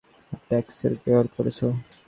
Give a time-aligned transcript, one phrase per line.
[0.31, 1.65] একটা অ্যাক্সেস কী ব্যবহার করেছে।